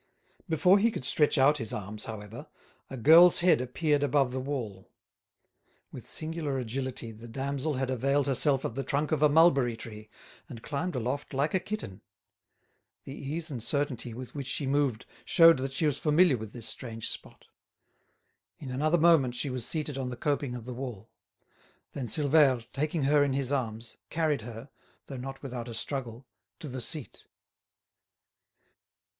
[0.49, 2.47] Before he could stretch out his arms, however,
[2.89, 4.89] a girl's head appeared above the wall.
[5.91, 10.09] With singular agility the damsel had availed herself of the trunk of a mulberry tree,
[10.49, 12.01] and climbed aloft like a kitten.
[13.03, 16.65] The ease and certainty with which she moved showed that she was familiar with this
[16.67, 17.45] strange spot.
[18.57, 21.11] In another moment she was seated on the coping of the wall.
[21.91, 24.71] Then Silvère, taking her in his arms, carried her,
[25.05, 26.25] though not without a struggle,
[26.59, 27.27] to the seat.